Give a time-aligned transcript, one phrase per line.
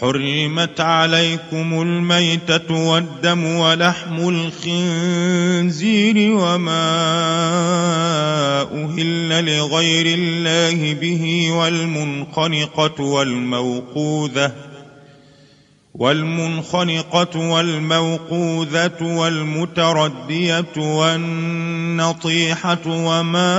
[0.00, 6.88] حرمت عليكم الميتة والدم ولحم الخنزير وما
[8.62, 14.52] أهل لغير الله به والمنخنقة والموقوذة
[15.94, 23.58] والمنخنقة والموقوذة والمتردية والنطيحة وما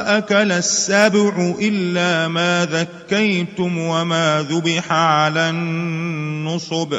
[0.00, 6.94] أكل السبع إلا ما ذكيتم وما ذبح على النصب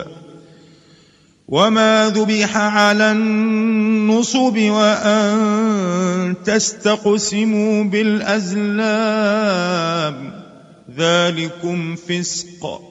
[1.47, 8.71] وما ذبح على النصب وأن تستقسموا بالأزلام
[10.97, 12.90] ذلكم فسق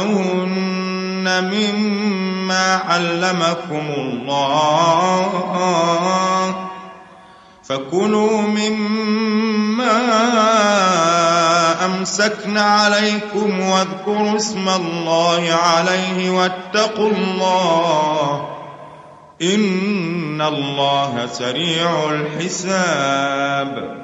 [1.53, 5.35] مما علمكم الله.
[7.69, 8.95] فكلوا مما
[11.85, 18.49] أمسكن عليكم واذكروا اسم الله عليه واتقوا الله.
[19.43, 24.04] إن الله سريع الحساب.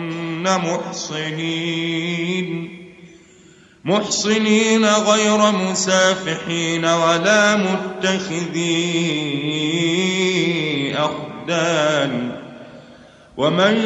[0.43, 2.01] محصنين.
[3.85, 8.81] محصنين غير مسافحين ولا متخذي
[10.97, 12.31] أخدان.
[13.37, 13.77] ومن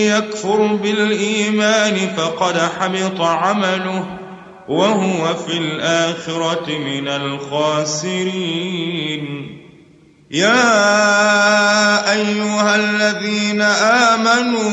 [0.00, 4.18] يكفر بالإيمان فقد حبط عمله
[4.68, 9.57] وهو في الآخرة من الخاسرين.
[10.30, 14.68] يا أيها الذين آمنوا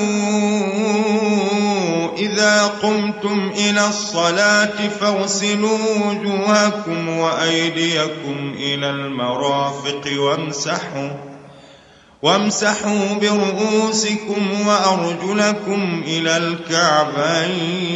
[2.17, 11.09] إذا قمتم إلى الصلاة فاغسلوا وجوهكم وأيديكم إلى المرافق وامسحوا
[12.21, 17.95] وامسحوا برؤوسكم وأرجلكم إلى الكعبين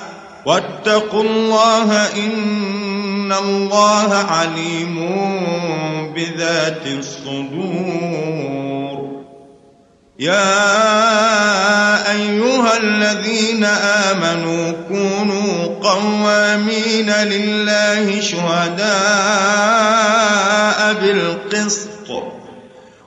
[0.45, 4.95] واتقوا الله إن الله عليم
[6.15, 8.41] بذات الصدور.
[10.19, 18.91] يا أيها الذين آمنوا كونوا قوامين لله شهداء
[20.93, 21.90] بالقسط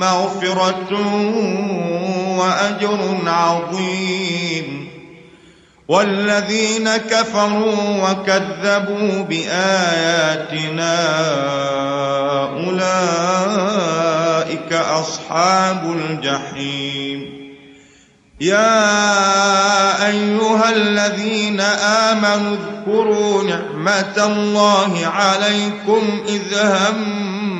[0.00, 0.92] مغفرة
[2.38, 4.90] وأجر عظيم.
[5.88, 10.96] والذين كفروا وكذبوا بآياتنا
[12.66, 13.92] أولئك
[14.72, 17.40] أصحاب الجحيم.
[18.40, 21.60] يا أيها الذين
[22.10, 27.59] آمنوا اذكروا نعمة الله عليكم إذ هم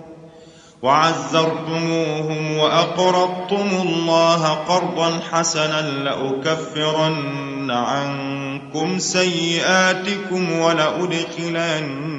[0.81, 12.11] وعزرتموهم وأقرضتم الله قرضا حسنا لأكفرن عنكم سيئاتكم ولأدخلنكم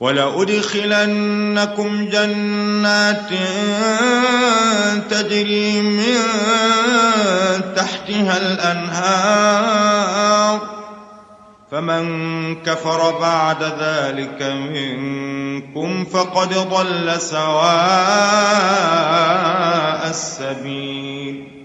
[0.00, 1.28] ولأدخلنكم
[2.08, 3.30] جنات
[5.10, 6.16] تجري من
[7.76, 9.80] تحتها الأنهار
[11.70, 17.60] فمن كفر بعد ذلك منكم فقد ضل سواء
[20.10, 21.60] السبيل.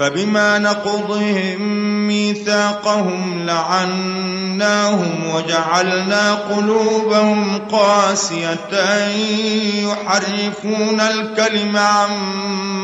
[0.00, 1.62] فبما نقضهم
[2.08, 9.08] ميثاقهم لعناهم وجعلنا قلوبهم قاسية
[9.84, 12.08] يحرفون الكلم عن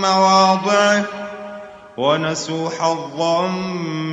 [0.01, 1.26] مواضعه
[1.99, 3.47] ونسوا حظا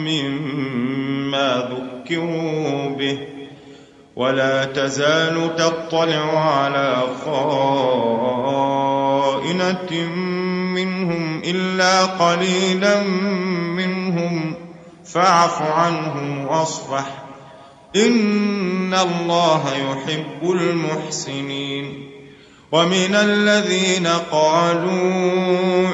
[0.06, 3.18] مما ذكروا به.
[4.16, 8.16] ولا تزال تطلع على خائنة
[10.74, 13.04] منهم إلا قليلا
[13.78, 14.56] منهم.
[15.06, 17.24] فاعف عنهم واصفح.
[17.96, 22.10] إن الله يحب المحسنين.
[22.72, 25.94] ومن الذين قالوا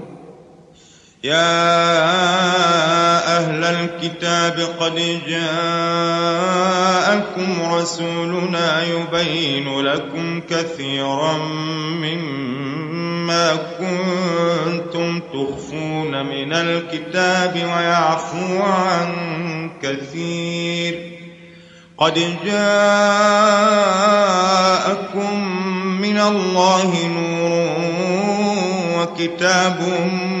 [1.23, 1.37] يا
[3.37, 5.51] أهل الكتاب قد جاءكم
[7.73, 11.37] رسولنا يبين لكم كثيرا
[12.01, 21.11] مما كنتم تخفون من الكتاب ويعفو عن كثير.
[21.97, 22.13] قد
[22.45, 22.61] جاءكم
[26.01, 27.71] من الله نور
[28.97, 30.40] وكتاب مبين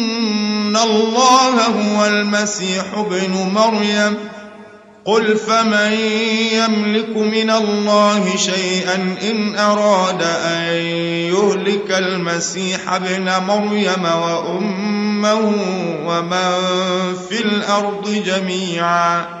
[0.71, 4.17] إن الله هو المسيح ابن مريم
[5.05, 5.91] قل فمن
[6.53, 8.95] يملك من الله شيئا
[9.31, 10.61] إن أراد أن
[11.33, 15.53] يهلك المسيح ابن مريم وأمه
[16.05, 16.51] ومن
[17.29, 19.40] في الأرض جميعا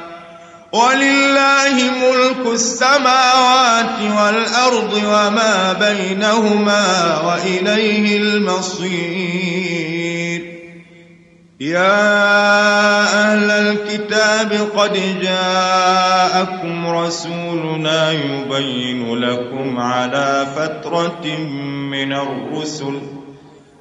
[0.73, 9.81] ولله ملك السماوات والأرض وما بينهما وإليه المصير.
[11.59, 12.01] يا
[13.31, 21.37] أهل الكتاب قد جاءكم رسولنا يبين لكم على فترة
[21.91, 23.01] من الرسل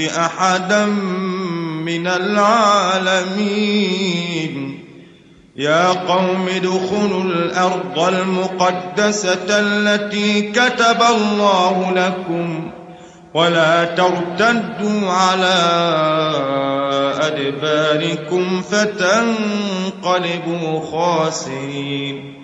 [0.00, 0.86] أحدا
[1.84, 3.54] من العالمين.
[5.56, 12.70] يا قوم ادخلوا الأرض المقدسة التي كتب الله لكم
[13.34, 15.54] ولا ترتدوا على
[17.20, 20.10] أدباركم فتنقلبوا
[20.92, 22.43] خاسرين.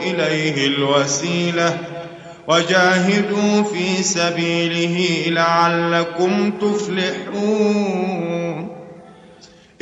[0.03, 1.79] إليه الوسيلة
[2.49, 8.01] وجاهدوا في سبيله لعلكم تفلحون.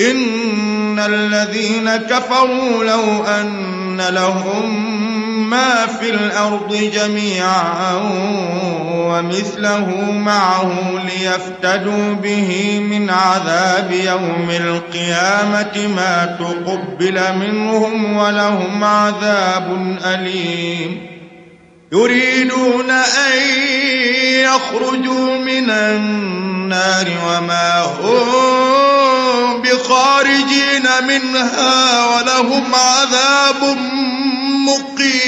[0.00, 7.94] إن الذين كفروا لو أن لهم ما في الأرض جميعا
[8.92, 10.72] ومثله معه
[11.04, 21.06] ليفتدوا به من عذاب يوم القيامة ما تقبل منهم ولهم عذاب أليم.
[21.92, 23.38] يريدون أن
[24.44, 33.78] يخرجوا من النار وما هم بخارجين منها ولهم عذاب
[34.66, 35.27] مقيم.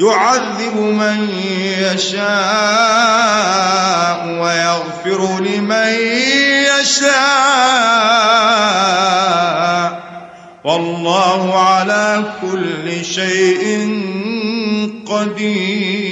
[0.00, 1.28] يعذب من
[1.78, 2.28] يشاء
[4.40, 5.94] ويغفر لمن
[6.80, 7.18] يشاء.
[10.64, 13.88] والله على كل شيء
[15.06, 16.08] قدير.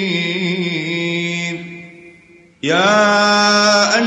[2.63, 3.86] يا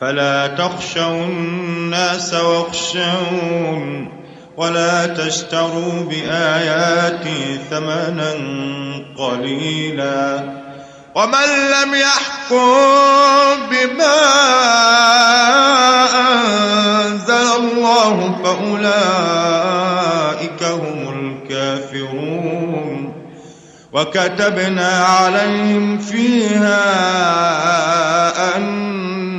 [0.00, 4.12] فلا تخشوا الناس واخشون
[4.56, 8.34] ولا تشتروا بآياتي ثمنا
[9.18, 10.54] قليلا
[11.14, 14.14] ومن لم يحكم بما
[17.04, 19.42] أنزل الله فأولئك
[20.62, 23.14] هم الكافرون
[23.92, 26.84] وكتبنا عليهم فيها
[28.56, 28.83] أن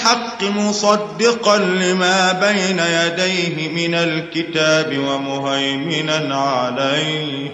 [0.00, 7.50] بالحق مصدقا لما بين يديه من الكتاب ومهيمنا عليه.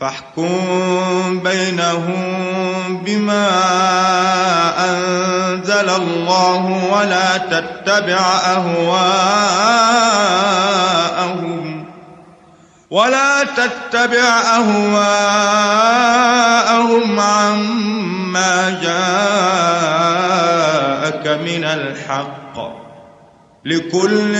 [0.00, 3.50] فاحكم بينهم بما
[4.90, 8.92] أنزل الله ولا تتبع أهواءهم.
[12.90, 15.12] ولا تتبع أهواءهم
[17.20, 18.70] عما
[21.02, 22.82] جاءك من الحق
[23.64, 24.36] لكل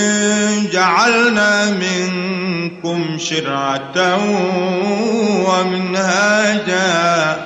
[0.72, 4.18] جعلنا منكم شرعة
[5.48, 7.36] ومنهاجا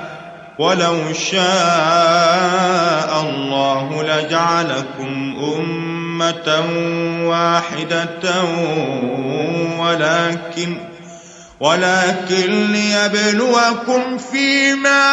[0.59, 1.41] ولو شاء
[3.21, 6.65] الله لجعلكم أمة
[7.25, 8.43] واحدة
[9.79, 10.77] ولكن
[11.61, 15.07] ولكن ليبلوكم فيما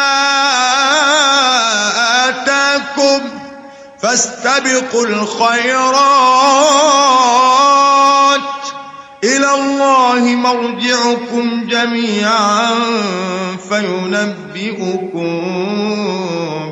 [2.28, 3.43] آتاكم
[4.04, 6.04] فاستبقوا الخيرات.
[9.24, 12.74] إلى الله مرجعكم جميعا
[13.68, 15.42] فينبئكم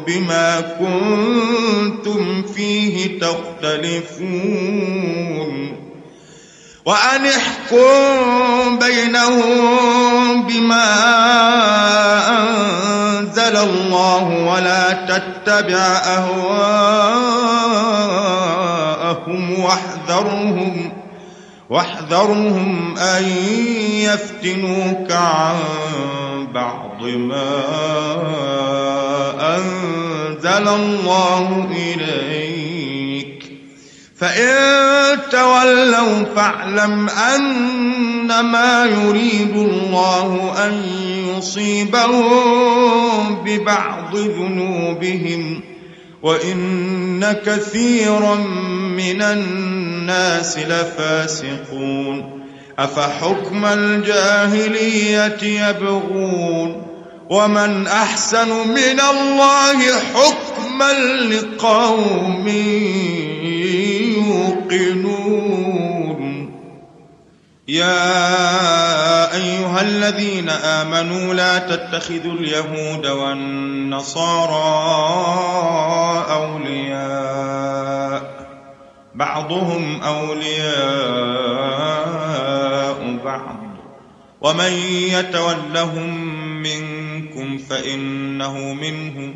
[0.07, 4.33] بما كنتم فيه تختلفون.
[6.87, 11.22] وأن احكم بينهم بما
[13.63, 16.73] الله ولا تتبع أهواءهم
[19.61, 20.93] واحذرهم
[21.71, 23.25] واحذرهم أن
[23.93, 25.57] يفتنوك عن
[26.55, 27.63] بعض ما
[29.41, 32.72] أنزل الله إليك.
[34.23, 40.83] فإن تولوا فاعلم أنما يريد الله أن
[41.37, 42.35] يصيبهم
[43.45, 45.61] ببعض ذنوبهم
[46.23, 48.35] وإن كثيرا
[48.97, 52.43] من الناس لفاسقون
[52.79, 56.83] أفحكم الجاهلية يبغون
[57.31, 59.79] ومن أحسن من الله
[60.15, 62.49] حكما لقوم
[64.73, 66.53] يوقنون.
[67.69, 74.53] يا أيها الذين آمنوا لا تتخذوا اليهود والنصارى
[76.31, 78.47] أولياء.
[79.15, 80.73] بعضهم أولياء
[83.25, 83.57] بعض.
[84.41, 84.73] ومن
[85.13, 89.35] يتولهم منكم فإنه منهم.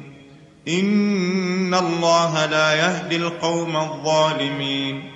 [0.68, 5.15] إن الله لا يهدي القوم الظالمين.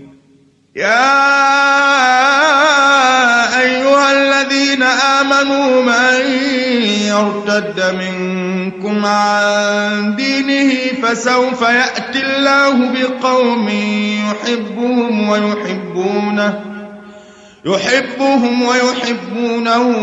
[0.75, 1.11] يا
[3.59, 6.31] أيها الذين آمنوا من
[7.07, 16.59] يرتد منكم عن دينه فسوف يأتي الله بقوم يحبهم ويحبونه
[17.65, 19.95] يحبهم ويحبونه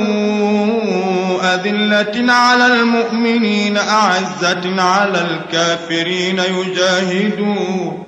[1.42, 8.07] أذلة على المؤمنين أعزة على الكافرين يجاهدون.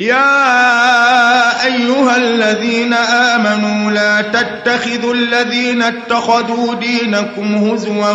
[0.00, 8.12] يا أيها الذين آمنوا لا تتخذوا الذين اتخذوا دينكم هزوا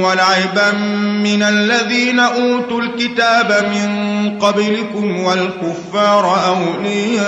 [0.00, 0.72] ولعبا
[1.22, 3.88] من الذين أوتوا الكتاب من
[4.38, 7.22] قبلكم والكفار أولياء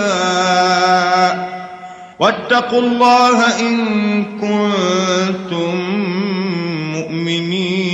[2.18, 5.74] واتقوا الله إن كنتم
[6.94, 7.93] مؤمنين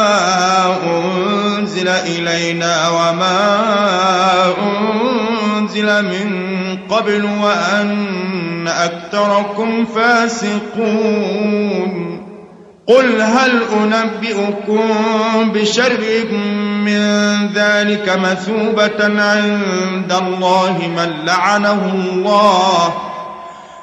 [2.05, 3.63] إلينا وما
[5.57, 6.29] أنزل من
[6.89, 11.51] قبل وأن أكثركم فاسقون.
[12.87, 14.81] قل هل أنبئكم
[15.53, 15.99] بشر
[16.85, 17.01] من
[17.53, 23.10] ذلك مثوبة عند الله من لعنه الله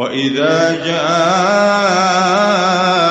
[0.00, 0.84] وإذا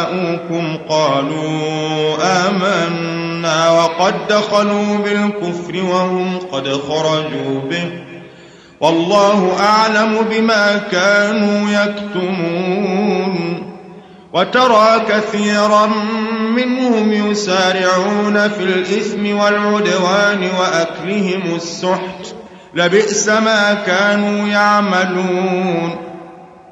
[0.10, 7.92] جاءوكم قالوا آمنا وقد دخلوا بالكفر وهم قد خرجوا به
[8.82, 13.36] والله أعلم بما كانوا يكتمون
[14.34, 15.86] وترى كثيرا
[16.56, 22.36] منهم يسارعون في الإثم والعدوان وأكلهم السحت
[22.74, 26.09] لبئس ما كانوا يعملون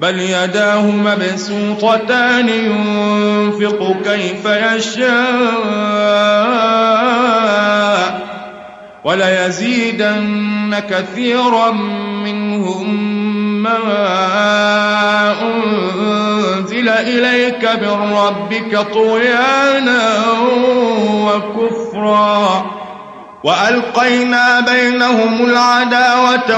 [0.00, 5.16] بل يداه مبسوطتان ينفق كيف يشاء
[9.04, 11.70] وليزيدن كثيرا
[12.24, 13.06] منهم
[13.62, 13.78] ما
[15.42, 20.24] أنزل إليك من ربك طغيانا
[21.10, 22.66] وكفرا.
[23.44, 26.56] وألقينا بينهم العداوة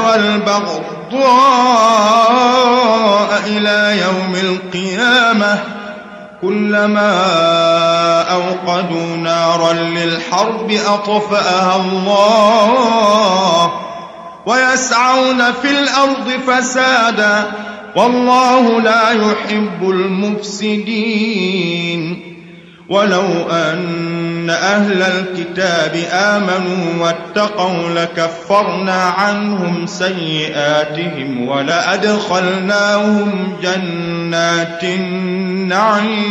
[2.08, 2.88] والبغضاء
[3.46, 5.58] إلى يوم القيامة
[6.42, 7.12] كلما
[8.32, 13.72] أوقدوا نارا للحرب أطفأها الله
[14.46, 17.50] ويسعون في الأرض فسادا
[17.96, 21.48] والله لا يحب المفسدين
[22.88, 33.32] ولو أن أهل الكتاب آمنوا واتقوا لكفرنا عنهم سيئاتهم ولأدخلناهم
[33.62, 36.28] جنات النعيم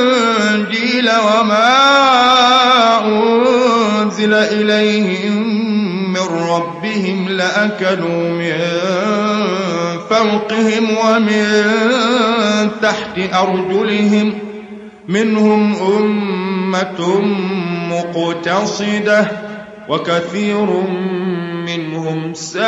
[1.10, 1.76] وما
[3.04, 5.56] أنزل إليهم
[6.12, 8.52] من ربهم لأكلوا من
[10.10, 11.44] فوقهم ومن
[12.82, 14.38] تحت أرجلهم
[15.08, 17.20] منهم أمة
[17.90, 19.30] مقتصدة
[19.88, 20.66] وكثير
[21.66, 22.66] منهم ساء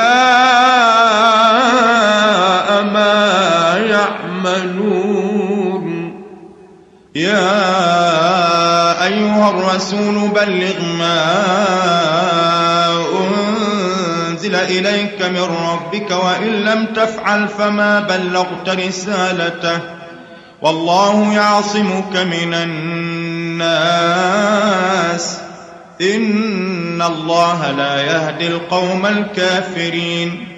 [2.82, 5.08] ما يعملون.
[7.14, 12.37] يا أيها الرسول بلغ ما
[14.48, 15.42] أنزل إليك من
[15.72, 19.80] ربك وإن لم تفعل فما بلغت رسالته
[20.62, 23.68] والله يعصمك من الناس
[26.00, 30.57] إن الله لا يهدي القوم الكافرين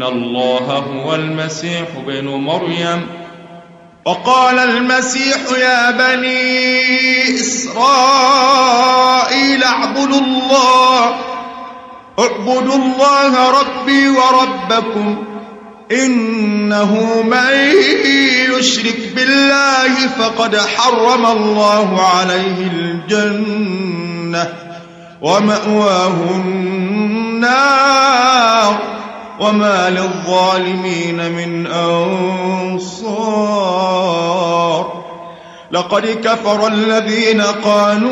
[0.00, 3.06] إن الله هو المسيح بن مريم
[4.06, 8.04] وقال المسيح يا بني إسرائيل
[9.64, 11.16] اعبدوا الله
[12.18, 15.24] اعبدوا الله ربي وربكم
[15.92, 17.52] إنه من
[18.58, 24.48] يشرك بالله فقد حرم الله عليه الجنة
[25.22, 27.80] ومأواه النار
[29.40, 33.40] وما للظالمين من أنصار.
[35.70, 38.10] لقد كفر الذين قالوا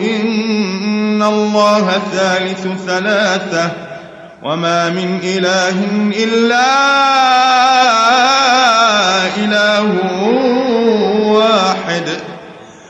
[0.00, 3.70] إن الله ثالث ثلاثة
[4.42, 5.84] وما من إله
[6.24, 6.66] إلا
[9.36, 9.86] إله
[11.32, 11.79] واحد.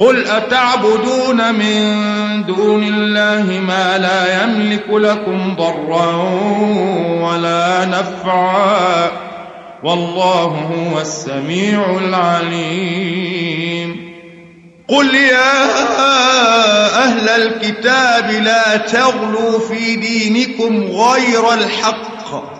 [0.00, 1.80] قل أتعبدون من
[2.46, 6.12] دون الله ما لا يملك لكم ضرا
[7.22, 9.10] ولا نفعا
[9.84, 10.44] والله
[10.94, 13.30] هو السميع العليم
[14.88, 15.64] قل يا
[17.04, 22.59] أهل الكتاب لا تغلوا في دينكم غير الحق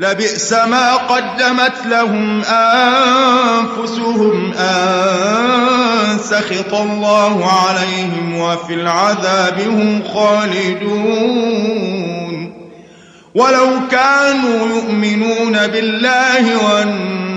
[0.00, 4.52] لبئس ما قدمت لهم أنفسهم.
[4.52, 11.76] أن سخط الله عليهم وفي العذاب هم خالدون.
[13.34, 17.35] ولو كانوا يؤمنون بالله والنبي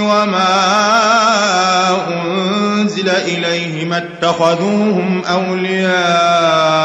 [0.00, 0.48] وما
[2.08, 6.78] أنزل إليه ما اتخذوهم أولياء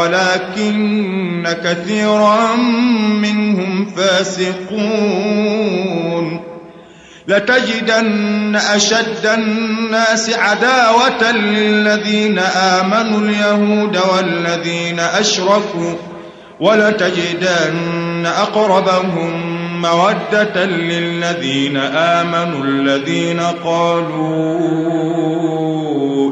[0.00, 2.56] ولكن كثيرا
[3.22, 5.38] منهم فاسقون.
[7.28, 15.94] لتجدن أشد الناس عداوة للذين آمنوا اليهود والذين أشركوا
[16.60, 24.58] ولتجدن أقربهم مودة للذين آمنوا الذين قالوا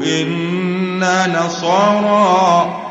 [0.03, 2.83] إنا نصارى.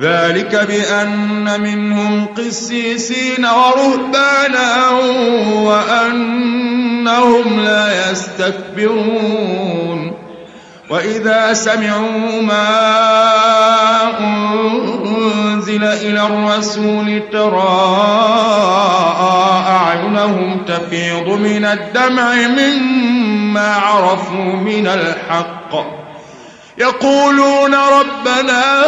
[0.00, 4.90] ذلك بأن منهم قسيسين ورهبانا
[5.52, 10.12] وأنهم لا يستكبرون.
[10.90, 12.68] وإذا سمعوا ما
[14.20, 14.85] أنزل
[15.84, 17.96] إلى الرسول ترى
[19.68, 25.74] أعينهم تفيض من الدمع مما عرفوا من الحق.
[26.78, 28.84] يقولون ربنا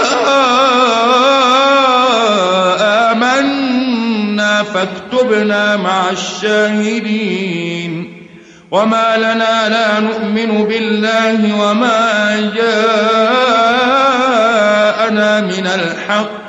[3.13, 7.89] آمنا فاكتبنا مع الشاهدين.
[8.71, 13.01] وما لنا لا نؤمن بالله وما جاءنا
[15.41, 15.67] من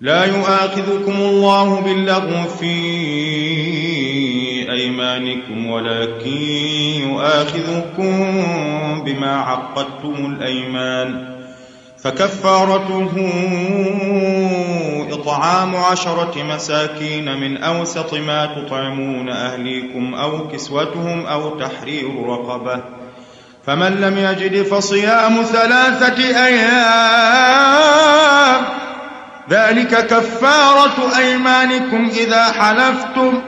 [0.00, 2.72] لا يؤاخذكم الله باللغو في
[4.72, 6.42] أيمانكم ولكن
[7.08, 8.32] يؤاخذكم
[9.04, 11.36] بما عقدتم الأيمان.
[12.02, 13.10] فكفارته
[15.12, 22.82] إطعام عشرة مساكين من أوسط ما تطعمون أهليكم أو كسوتهم أو تحرير رقبة.
[23.66, 27.90] فمن لم يجد فصيام ثلاثة أيام
[29.50, 33.42] ذلك كفارة أيمانكم إذا حلفتم.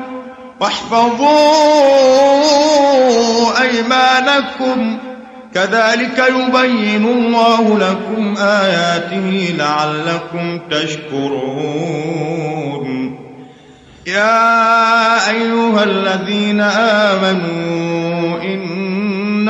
[0.60, 1.22] واحفظوا
[3.62, 4.98] أيمانكم.
[5.54, 12.12] كذلك يبين الله لكم آياته لعلكم تشكرون.
[14.06, 18.40] يا أيها الذين آمنوا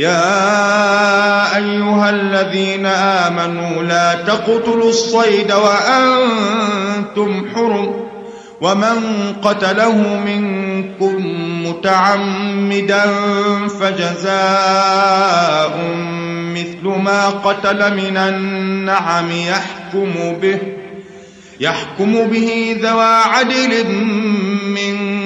[0.00, 7.96] يا أيها الذين آمنوا لا تقتلوا الصيد وأنتم حرم
[8.60, 8.96] ومن
[9.42, 11.16] قتله منكم
[11.66, 13.02] متعمدا
[13.80, 15.78] فجزاء
[16.54, 20.58] مثل ما قتل من النعم يحكم به
[21.60, 23.72] يحكم به ذوى عدل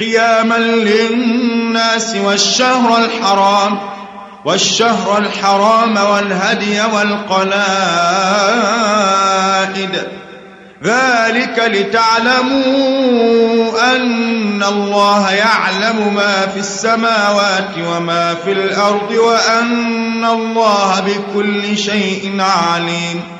[0.00, 3.78] قياما للناس والشهر الحرام
[4.44, 7.50] والشهر الحرام والهدي والقلائد.
[10.84, 12.90] ذلك لتعلموا
[13.96, 23.39] أن الله يعلم ما في السماوات وما في الأرض وأن الله بكل شيء عليم.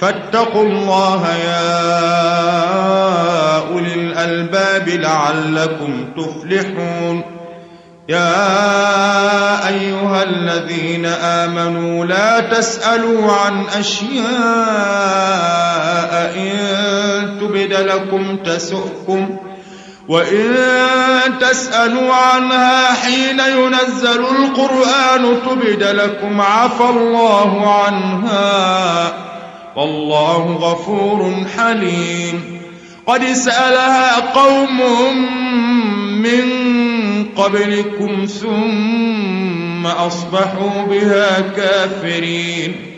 [0.00, 1.78] فاتقوا الله يا
[3.58, 7.38] أولي الألباب لعلكم تفلحون.
[8.08, 14.28] يا أيها الذين آمنوا لا تسألوا عن أشياء
[16.36, 19.36] إن تبد لكم تسؤكم
[20.08, 20.54] وإن
[21.40, 29.28] تسألوا عنها حين ينزل القرآن تبد لكم عفى الله عنها.
[29.78, 32.60] والله غفور حليم.
[33.06, 34.80] قد سألها قوم
[36.22, 36.44] من
[37.36, 42.97] قبلكم ثم أصبحوا بها كافرين.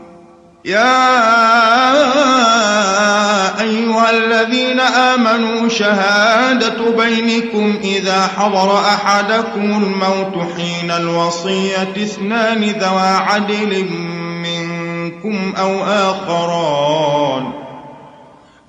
[0.65, 1.01] يا
[3.61, 13.85] أيها الذين آمنوا شهادة بينكم إذا حضر أحدكم الموت حين الوصية اثنان ذوى عدل
[14.43, 17.60] منكم أو آخران.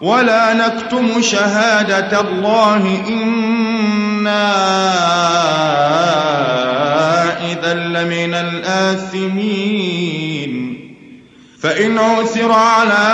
[0.00, 4.54] ولا نكتم شهادة الله إنا
[7.52, 9.78] إذا لمن الآثمين
[11.62, 13.08] فإن عثر على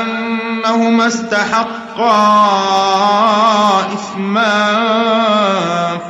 [0.00, 1.06] أنهما
[1.94, 4.78] استحقا إثما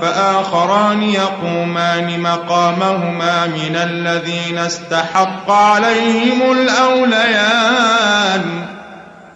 [0.00, 7.84] فآخران يقومان مقامهما من الذين استحق عليهم الأوليان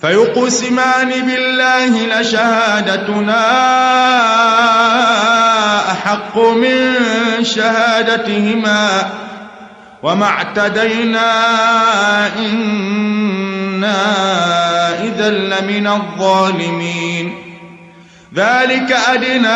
[0.01, 3.47] فيقسمان بالله لشهادتنا
[5.93, 6.95] أحق من
[7.43, 9.11] شهادتهما
[10.03, 11.33] وما اعتدينا
[13.79, 17.35] إنا إذا لمن الظالمين.
[18.35, 19.49] ذلك أدنى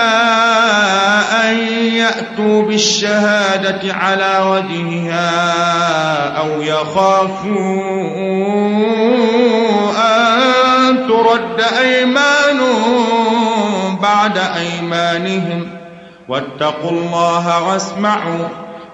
[1.42, 1.56] أن
[1.94, 5.30] يأتوا بالشهادة على وجهها
[6.38, 7.82] أو يخافوا
[9.90, 12.60] أن ترد أيمان
[14.02, 15.68] بعد أيمانهم.
[16.28, 18.48] واتقوا الله واسمعوا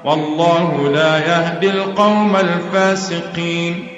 [0.05, 3.98] والله لا يهدي القوم الفاسقين.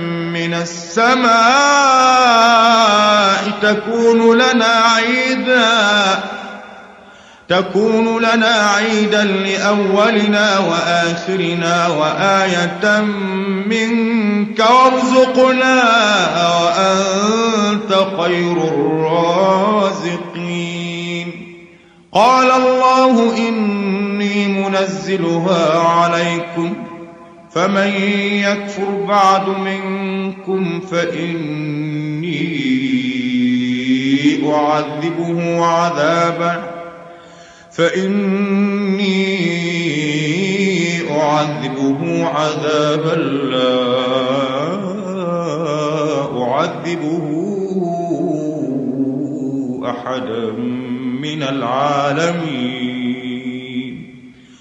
[0.51, 1.31] من السماء
[3.61, 6.19] تكون لنا عيداً
[7.51, 13.01] تكون لنا عيدا لأولنا وآخرنا وآية
[13.65, 15.83] منك وارزقنا
[16.63, 20.11] وأنت خير الرازقين.
[22.13, 26.90] قال الله إني منزلها عليكم
[27.53, 27.91] فمن
[28.43, 32.51] يكفر بعد منكم فإني
[34.53, 36.71] أعذبه عذابا
[37.71, 39.41] فإني
[41.11, 43.15] أعذبه عذابا
[43.51, 43.91] لا
[46.41, 47.27] أعذبه
[49.85, 50.51] أحدا
[51.21, 52.80] من العالمين.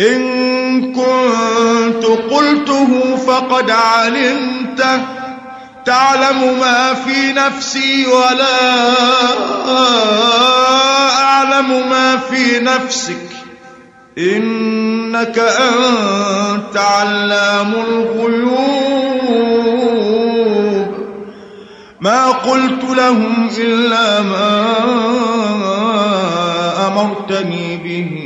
[0.00, 5.00] إن كنت قلته فقد علمته.
[5.84, 8.90] تعلم ما في نفسي ولا
[11.18, 13.28] أعلم ما في نفسك.
[14.18, 18.52] إنك أنت علام الغيوب.
[22.00, 24.64] ما قلت لهم إلا ما
[26.86, 28.21] أمرتني به.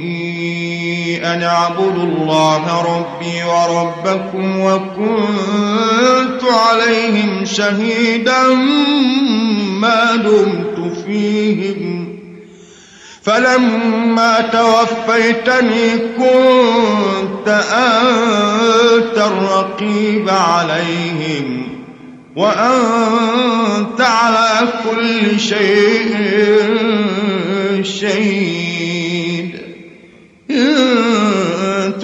[1.26, 8.48] أن اعبدوا الله ربي وربكم وكنت عليهم شهيدا
[9.80, 12.18] ما دمت فيهم.
[13.22, 21.68] فلما توفيتني كنت أنت الرقيب عليهم
[22.36, 26.16] وأنت على كل شيء
[27.82, 29.56] شهيد.
[30.50, 31.05] إن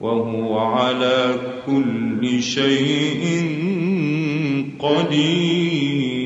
[0.00, 1.34] وهو على
[1.66, 3.24] كل شيء
[4.78, 6.17] قدير.